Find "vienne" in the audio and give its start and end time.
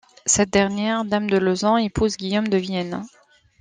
2.57-3.03